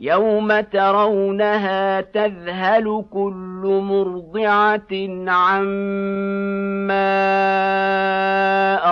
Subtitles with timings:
[0.00, 4.92] يوم ترونها تذهل كل مرضعه
[5.28, 5.98] عما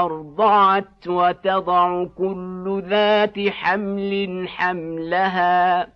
[0.04, 5.95] ارضعت وتضع كل ذات حمل حملها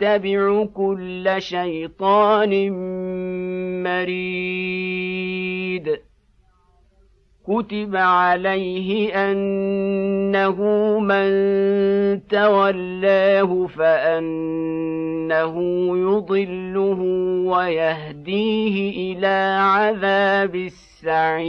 [0.00, 2.72] يتبع كل شيطان
[3.82, 5.18] مريد.
[7.46, 10.58] كتب عليه أنه
[11.00, 11.28] من
[12.28, 15.54] تولاه فأنه
[15.98, 17.00] يضله
[17.46, 21.48] ويهديه إلى عذاب السعير.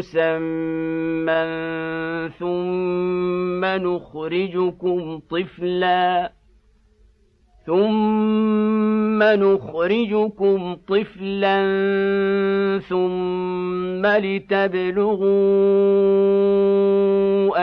[0.00, 1.40] مسمى
[2.38, 6.32] ثم نخرجكم طفلا
[7.66, 11.58] ثم نخرجكم طفلا
[12.88, 15.28] ثم لتبلغوا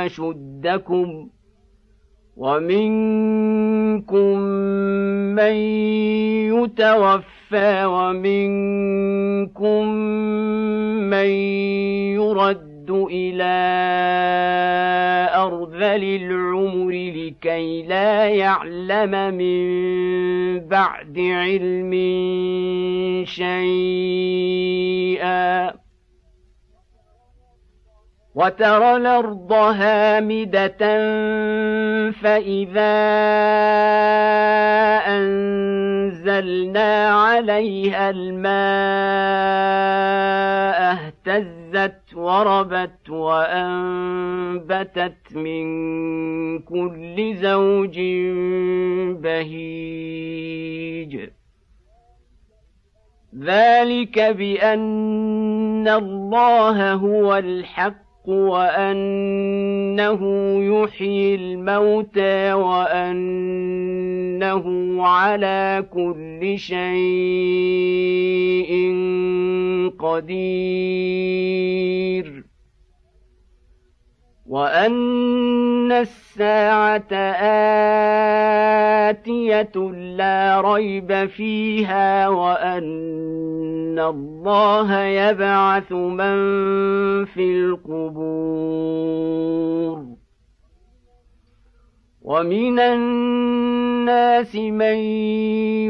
[0.06, 1.30] اشدكم
[2.38, 4.38] ومنكم
[5.36, 5.54] من
[6.54, 7.37] يتوفى
[7.86, 9.88] ومنكم
[11.10, 11.30] من
[12.16, 13.58] يرد إلى
[15.36, 19.68] أرذل العمر لكي لا يعلم من
[20.68, 21.92] بعد علم
[23.26, 24.68] شيئا.
[28.38, 30.78] وترى الأرض هامدة
[32.12, 32.98] فإذا
[35.08, 38.48] أنزلنا عليها الماء
[40.94, 45.66] اهتزت وربت وأنبتت من
[46.60, 48.00] كل زوج
[49.22, 51.30] بهيج.
[53.40, 60.22] ذلك بأن الله هو الحق وأنه
[60.64, 63.78] يحيي الموتى وأنه
[65.04, 66.78] على كل شيء
[70.00, 71.28] قدير.
[74.48, 77.14] وأن الساعة
[79.10, 82.84] آتية لا ريب فيها وأن
[84.00, 86.36] الله يبعث من
[87.26, 89.28] في القبور
[92.28, 94.96] ومن الناس من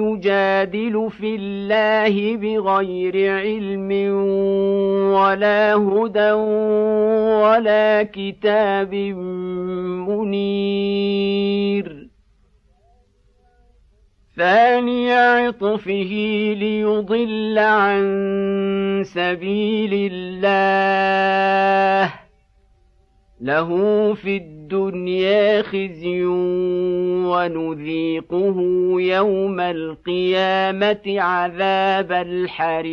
[0.06, 3.92] يجادل في الله بغير علم
[5.13, 6.31] ولا هدى
[7.42, 8.94] ولا كتاب
[10.09, 12.06] منير
[14.38, 16.12] ثاني عطفه
[16.57, 22.13] ليضل عن سبيل الله.
[23.42, 23.69] له
[24.13, 26.25] في الدنيا خزي
[27.25, 28.62] ونذيقه
[29.01, 32.88] يوم القيامة عذاب الحريق.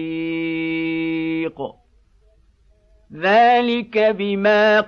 [3.17, 4.81] ذلك بما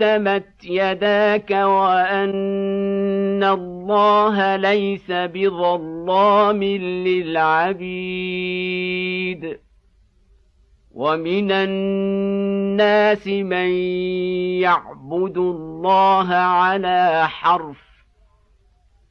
[0.00, 6.64] قدمت يداك وأن الله ليس بظلام
[7.04, 7.84] للعبيد.
[10.94, 13.68] ومن الناس من
[14.62, 17.93] يعبد الله على حرف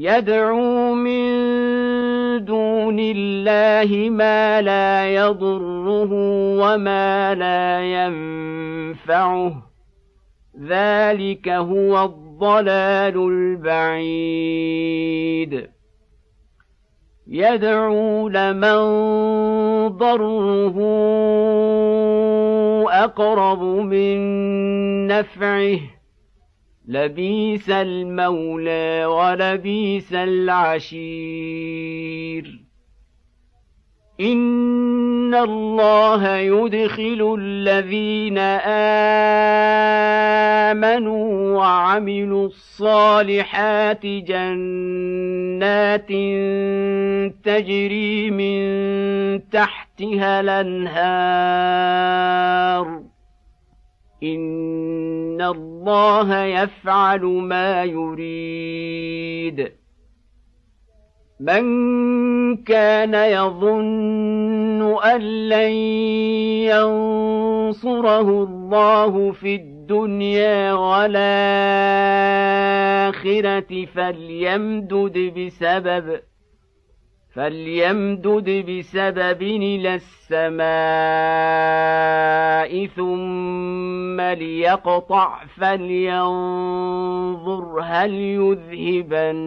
[0.00, 1.28] يدعو من
[2.44, 6.08] دون الله ما لا يضره
[6.60, 9.62] وما لا ينفعه.
[10.60, 13.28] ذلك هو الضلال
[13.68, 15.68] البعيد.
[17.26, 18.78] يدعو لمن
[19.88, 20.76] ضره
[22.88, 24.16] أقرب من
[25.06, 25.97] نفعه.
[26.88, 31.88] لبيس المولى ولبيس العشير.
[34.20, 38.38] إن الله يدخل الذين
[40.68, 46.08] آمنوا وعملوا الصالحات جنات
[47.44, 48.60] تجري من
[49.50, 51.48] تحتها الأنهار.
[54.22, 59.72] ان الله يفعل ما يريد
[61.40, 61.64] من
[62.56, 65.72] كان يظن ان لن
[67.78, 71.14] ينصره الله في الدنيا والاخره
[73.84, 76.20] فليمدد بسبب
[77.38, 80.68] فليمدد بسبب إلى السماء
[82.86, 87.00] ثم ليقطع فلينظر
[87.84, 89.38] هل يذهبن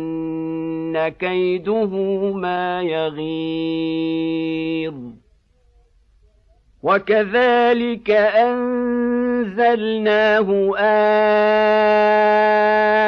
[1.20, 1.88] كيده
[2.34, 3.32] ما يغيظ
[6.84, 8.12] وكذلك
[9.42, 10.78] أنزلناه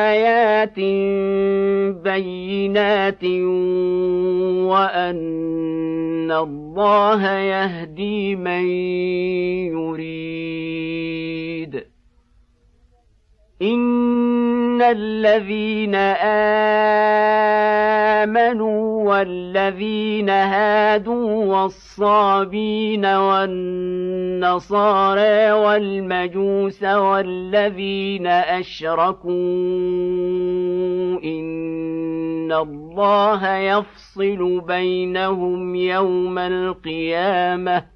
[0.10, 0.80] آيات
[2.04, 3.24] بينات
[4.74, 8.66] وأن الله يهدي من
[9.78, 10.24] يريد.
[13.64, 15.96] ان الذين
[18.24, 24.52] امنوا والذين هادوا والصابين والنصارى
[25.52, 29.32] والمجوس والذين اشركوا
[31.24, 37.93] ان الله يفصل بينهم يوم القيامه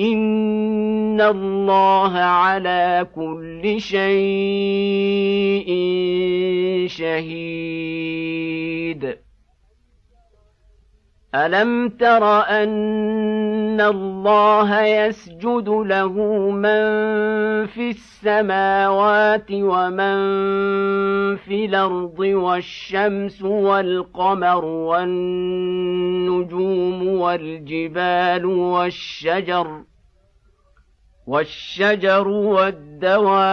[0.00, 5.72] ان الله على كل شيء
[6.88, 8.52] شهيد
[11.34, 16.12] الم تر ان الله يسجد له
[16.50, 16.82] من
[17.66, 20.16] في السماوات ومن
[21.36, 25.48] في الأرض والشمس والقمر والنجوم
[27.08, 29.82] والجبال والشجر
[31.26, 33.52] والشجر والدواب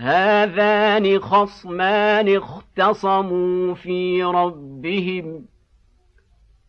[0.00, 5.44] هذان خصمان اختصموا في ربهم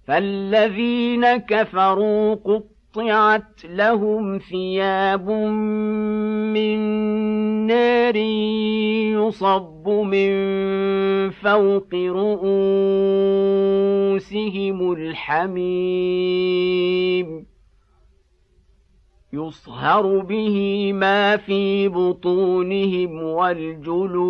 [0.08, 5.30] فالذين كفروا قطعت لهم ثياب
[6.52, 6.78] من
[7.68, 8.16] نار
[9.16, 10.32] يصب من
[11.30, 12.52] فوق رؤوسهم
[14.92, 16.32] الحميم.
[19.34, 24.22] يصهر به ما في بطونهم والجلود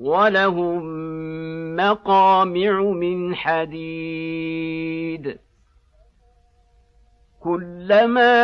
[0.00, 0.82] ولهم
[1.76, 5.38] مقامع من حديد
[7.40, 8.36] كلما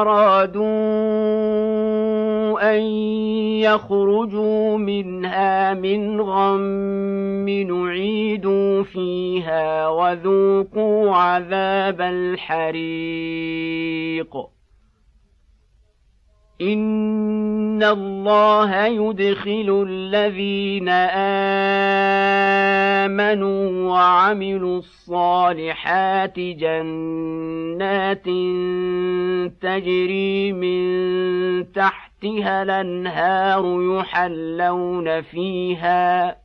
[0.00, 1.59] ارادوا
[2.60, 2.80] ان
[3.62, 12.80] يخرجوا منها من غم نعيدوا فيها وذوقوا عذاب الحريق
[16.60, 20.88] ان الله يدخل الذين
[23.08, 28.24] امنوا وعملوا الصالحات جنات
[29.60, 36.36] تجري من تحتها الانهار يحلون فيها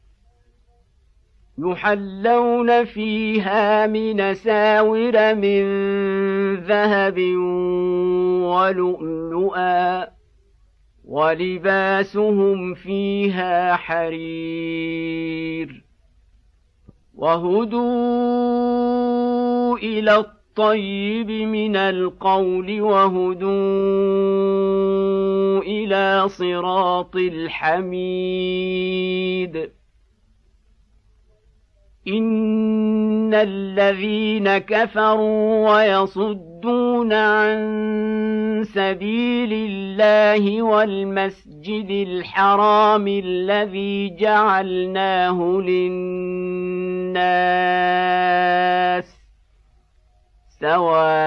[1.57, 5.65] يحلون فيها من ساور من
[6.55, 7.19] ذهب
[8.43, 10.07] ولؤلؤا
[11.05, 15.25] ولباسهم فيها حرير
[17.15, 18.45] وهدوا
[19.77, 23.51] إلى الطيب من القول وهدوا
[25.61, 27.95] إلى صراط الحميد
[32.07, 47.25] ان الذين كفروا ويصدون عن سبيل الله والمسجد الحرام الذي جعلناه للناس
[50.59, 51.25] سواء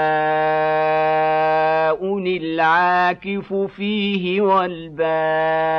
[2.38, 5.78] العاكف فيه والباد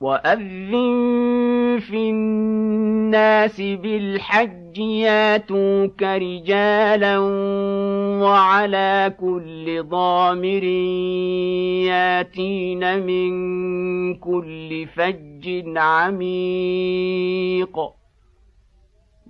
[0.03, 0.73] واذن
[1.81, 7.19] في الناس بالحج ياتوك رجالا
[8.23, 10.65] وعلى كل ضامر
[11.85, 13.35] ياتين من
[14.15, 17.79] كل فج عميق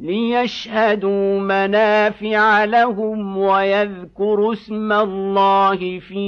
[0.00, 6.18] ليشهدوا منافع لهم ويذكروا اسم الله في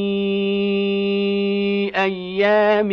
[1.97, 2.93] أيام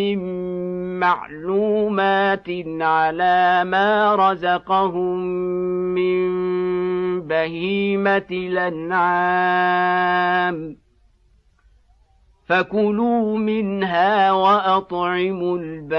[1.01, 2.47] معلومات
[2.81, 5.19] على ما رزقهم
[5.95, 6.31] من
[7.27, 9.71] بهيمه الانعام
[12.45, 15.95] فكلوا منها واطعموا البائس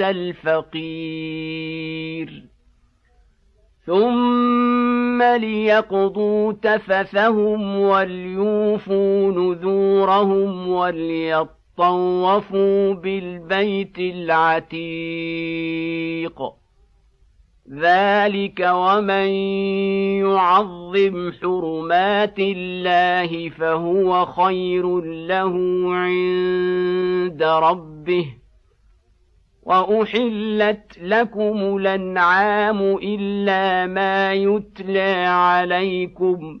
[0.00, 1.36] الفقير
[3.86, 10.68] ثم ليقضوا تفثهم وليوفوا نذورهم
[11.78, 14.82] وليطوفوا بالبيت العتيق.
[17.72, 19.28] ذلك ومن
[20.24, 25.54] يعظم حرمات الله فهو خير له
[25.94, 28.26] عند ربه.
[29.62, 36.60] وأحلت لكم الأنعام إلا ما يتلى عليكم.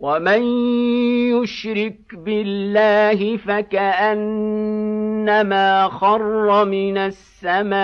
[0.00, 0.42] ومن
[1.42, 4.68] يشرك بالله فكانما
[5.88, 7.78] خر من السماء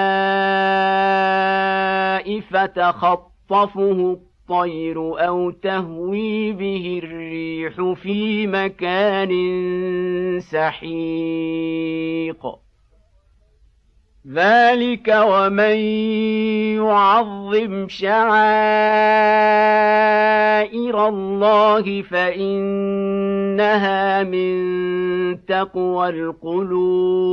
[2.41, 4.19] فتخطفه
[4.51, 9.31] الطير أو تهوي به الريح في مكان
[10.41, 11.55] سحيق
[14.33, 15.77] ذلك ومن
[16.81, 18.19] يعظم شعائر
[21.09, 23.03] الله فانها
[24.23, 27.25] من تقوى القلوب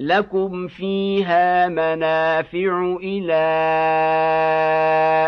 [0.00, 3.44] لكم فيها منافع إلى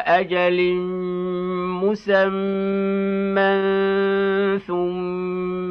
[0.06, 0.74] أجل
[1.84, 3.46] مسمى
[4.66, 5.45] ثم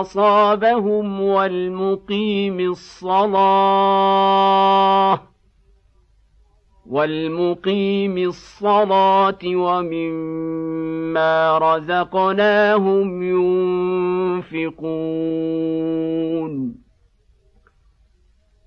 [0.00, 4.08] أصابهم والمقيم الصلاة
[6.86, 10.78] والمقيم الصلاة ومما
[11.58, 13.22] رزقناهم
[14.42, 14.88] ينفقون.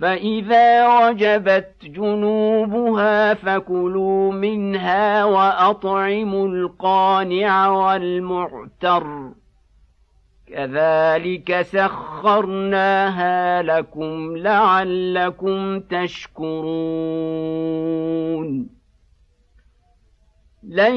[0.00, 9.32] فإذا وجبت جنوبها فكلوا منها وأطعموا القانع والمعتر
[10.46, 16.66] كذلك سخرناها لكم لعلكم تشكرون
[20.62, 20.96] لن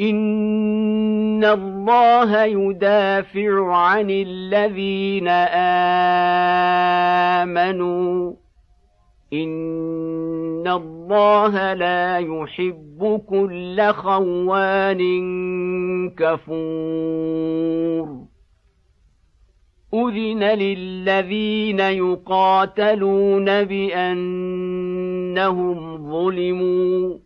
[0.00, 5.28] ان الله يدافع عن الذين
[7.42, 8.32] امنوا.
[9.32, 15.00] ان الله لا يحب كل خوان
[16.10, 17.56] كفور.
[19.94, 24.36] اذن للذين يقاتلون بانهم
[26.12, 27.25] ظلموا.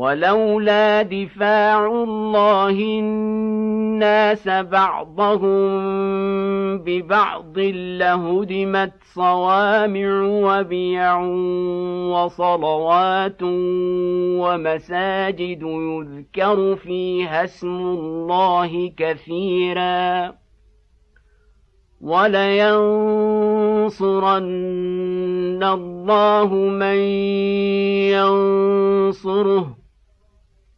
[0.00, 5.68] ولولا دفاع الله الناس بعضهم
[6.78, 7.58] ببعض
[7.98, 11.20] لهدمت صوامع وبيع
[12.12, 13.42] وصلوات
[14.40, 20.34] ومساجد يذكر فيها اسم الله كثيرا
[22.00, 22.40] ولينصرن
[25.64, 26.98] الله من
[28.16, 29.79] ينصره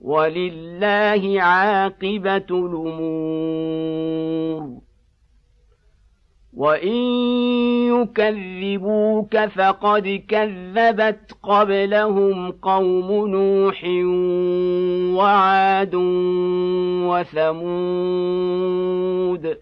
[0.00, 4.06] ولله عاقبة الأمور.
[6.56, 6.96] وإن
[7.92, 13.84] يكذبوك فقد كذبت قبلهم قوم نوح
[15.18, 15.94] وعاد
[18.26, 19.56] وثمود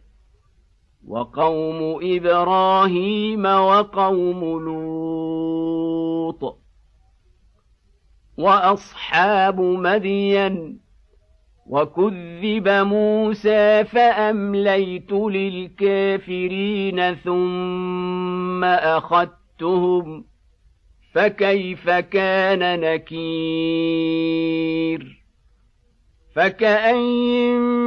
[1.09, 6.64] وقوم إبراهيم وقوم لوط.
[8.39, 10.81] وأصحاب مدين
[11.67, 20.25] وكذب موسى فأمليت للكافرين ثم أخذتهم
[21.15, 24.25] فكيف كان نكير
[26.35, 27.84] فكأين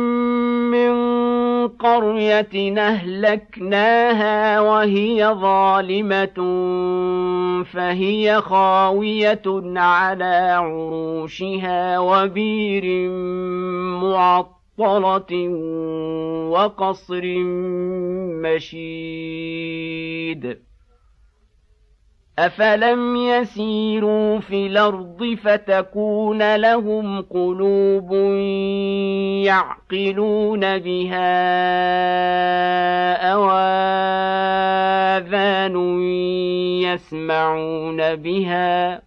[1.97, 6.37] قرية أهلكناها وهي ظالمة
[7.63, 9.41] فهي خاوية
[9.75, 13.09] على عروشها وبير
[14.01, 15.49] معطلة
[16.49, 17.23] وقصر
[18.43, 19.87] مشيد.
[22.39, 28.13] أفلم يسيروا في الأرض فتكون لهم قلوب
[29.45, 31.33] يعقلون بها
[33.33, 34.47] أواذان
[36.81, 39.06] يسمعون بها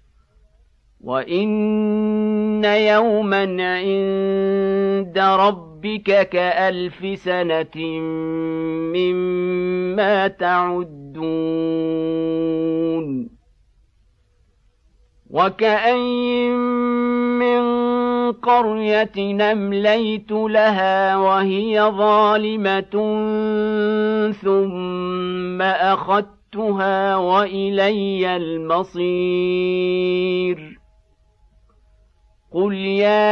[1.03, 7.77] وإن يوما عند ربك كألف سنة
[8.93, 11.71] مما تعدون
[15.29, 16.51] وكأين
[17.39, 17.61] من
[18.31, 22.91] قرية أمليت لها وهي ظالمة
[24.41, 29.91] ثم أخذتها وإلي المصير
[32.53, 33.31] قل يا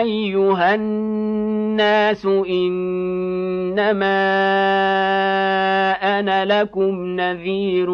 [0.00, 4.06] ايها الناس انما
[6.18, 7.90] أنا لكم نذير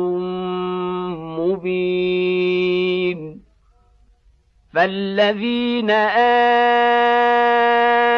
[1.39, 3.32] مبين
[4.73, 5.91] فالذين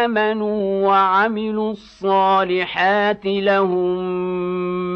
[0.03, 3.99] امنوا وعملوا الصالحات لهم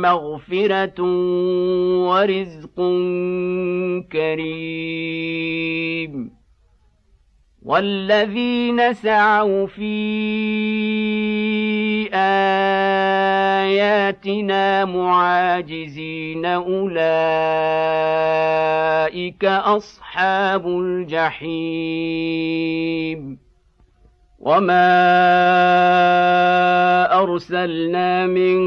[0.02, 1.02] مغفره
[2.08, 2.76] ورزق
[4.12, 5.58] كريم
[7.62, 10.97] والذين سعوا في
[13.64, 16.98] اياتنا معاجزين أولئك
[19.44, 21.98] أصحاب الجحيم
[24.38, 24.88] وما
[27.22, 28.58] ارسلنا من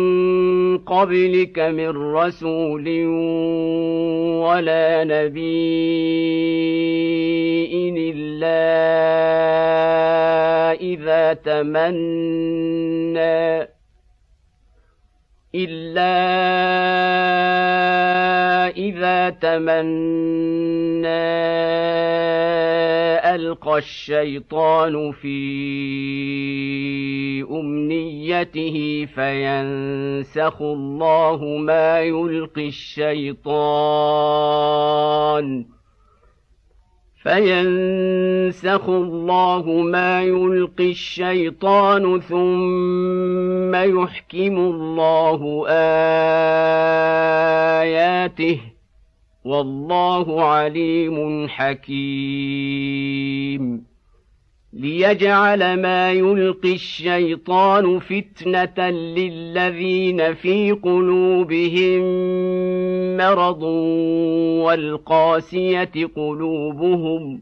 [0.77, 3.05] قبلك من رسول
[4.43, 6.11] ولا نبي
[8.11, 8.61] الا
[10.73, 12.61] اذا تمنى
[15.55, 16.11] إلا
[18.77, 21.07] إذا تمنى
[23.35, 25.41] ألقى الشيطان في
[27.51, 33.51] أمنيته فينسخ الله ما يلقي الشيطان
[37.23, 45.65] فينسخ الله ما يلقي الشيطان ثم يحكم الله
[47.81, 48.59] آياته
[49.45, 53.21] والله عليم حكيم.
[54.73, 62.01] ليجعل ما يلقي الشيطان فتنة للذين في قلوبهم
[63.17, 63.63] مرض
[64.63, 67.41] والقاسية قلوبهم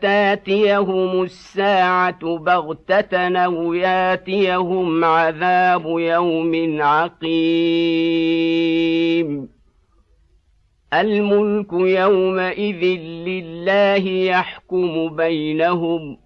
[0.00, 7.26] تاتيهم الساعة بغتة أو ياتيهم عذاب يوم عقيم.
[10.94, 16.25] الملك يومئذ لله يحكم بينهم.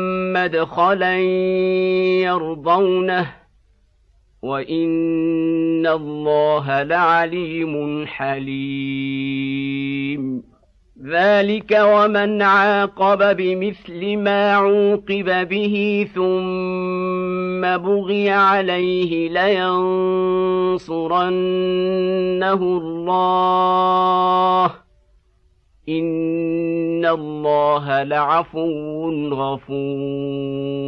[0.33, 1.17] مدخلا
[2.21, 3.33] يرضونه
[4.41, 9.81] وإن الله لعليم حليم.
[11.05, 20.93] ذلك ومن عاقب بمثل ما عوقب به ثم بغي عليه لينصرنه
[22.53, 24.71] الله.
[25.99, 30.81] ان الله لعفو غفور.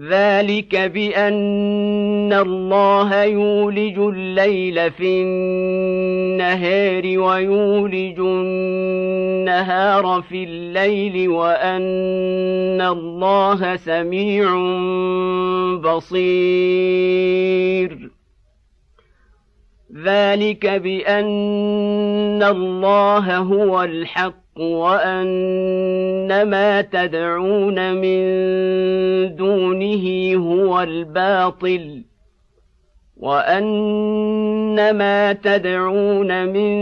[0.00, 14.54] ذلك بان الله يولج الليل في النهار ويولج النهار في الليل وان الله سميع
[15.94, 18.13] بصير.
[20.02, 28.24] ذلك بأن الله هو الحق وأن ما تدعون من
[29.36, 32.02] دونه هو الباطل
[33.16, 36.74] وأن ما تدعون من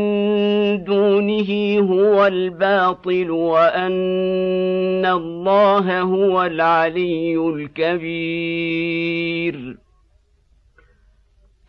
[0.85, 9.03] دونه هو الباطل وأن الله هو العلي الكبير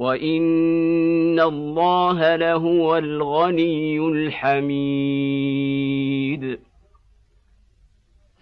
[0.00, 5.60] وان الله لهو الغني الحميد.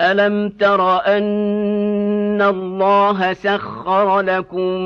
[0.01, 4.81] الم تر ان الله سخر لكم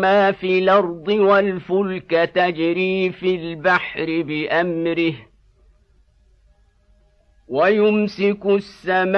[0.00, 5.14] ما في الأرض والفلك تجري في البحر بامره
[7.48, 9.14] ويمسك السماء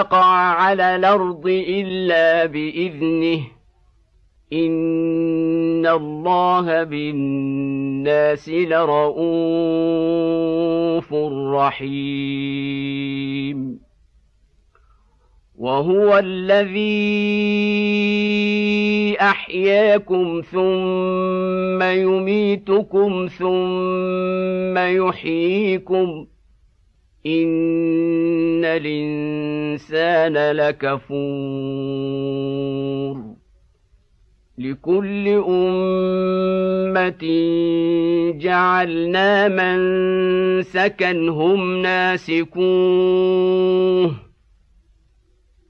[0.00, 3.40] تقع على الأرض الا باذنه
[4.52, 9.24] ان الله بالناس لرءوف
[11.54, 12.80] رحيم
[15.58, 17.20] وهو الذي
[19.20, 26.26] احياكم ثم يميتكم ثم يحييكم
[27.26, 32.00] ان الانسان لكفور
[34.58, 37.24] لكل امه
[38.38, 39.78] جعلنا من
[40.62, 42.60] سكنهم ناسكوه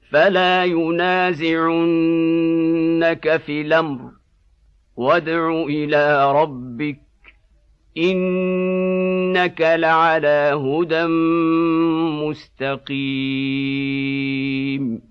[0.09, 1.77] فلا ينازعنك
[3.37, 4.11] في الامر
[4.95, 7.10] وادع إلى ربك
[7.97, 11.05] انك لعلى هدى
[13.91, 15.01] مستقيم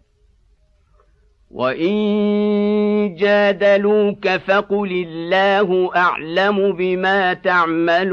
[1.50, 8.10] وان جادلوك فقل الله اعلم بما تعملون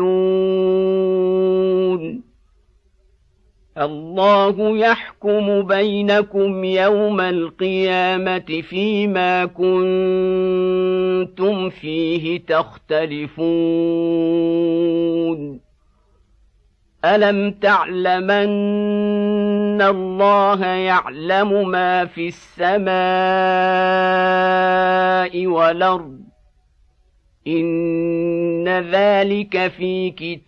[3.77, 9.69] الله يحكم بينكم يوم القيامة فيما كنتم
[11.69, 13.37] فيه تختلفون.
[17.05, 18.51] ألم تعلمن
[19.81, 22.97] الله يعلم ما في السماء
[25.47, 26.19] والأرض؟
[27.47, 30.47] إن ذلك في كتاب.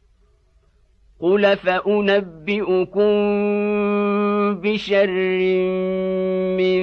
[1.21, 3.11] قل فانبئكم
[4.61, 5.11] بشر
[6.57, 6.81] من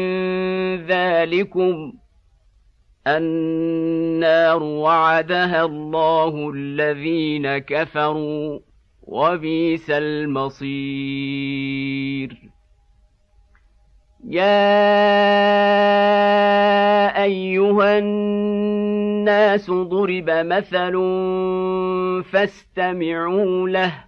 [0.86, 1.92] ذلكم
[3.06, 8.58] النار وعدها الله الذين كفروا
[9.02, 11.28] وبئس المصير
[14.24, 14.68] يا
[17.24, 20.92] ايها الناس ضرب مثل
[22.32, 24.07] فاستمعوا له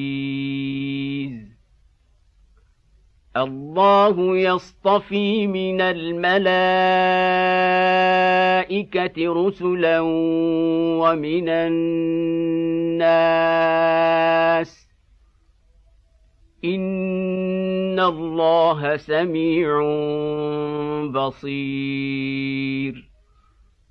[3.37, 6.33] الله يصطفي من الملائكه
[9.17, 9.99] رسلا
[10.99, 12.13] ومن الناس.
[16.65, 19.81] ان الله سميع
[21.11, 23.09] بصير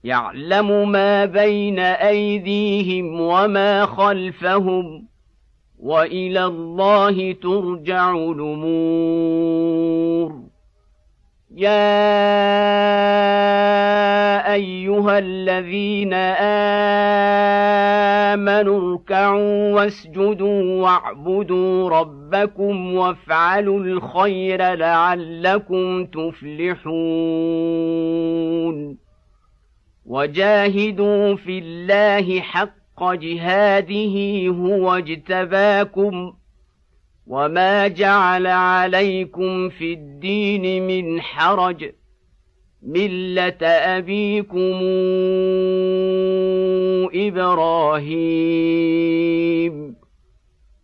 [0.05, 5.07] يعلم ما بين ايديهم وما خلفهم
[5.79, 9.73] والى الله ترجع الأمور
[11.57, 11.93] يا
[14.55, 16.13] ايها الذين
[18.33, 26.83] امنوا اركعوا واسجدوا واعبدوا ربكم وافعلوا الخير لعلكم تفلحون
[30.07, 36.33] وجاهدوا في الله حق جهاده هو اجتباكم
[37.27, 41.93] وما جعل عليكم في الدين من حرج
[42.83, 44.81] مله ابيكم
[48.63, 50.02] إبراهيم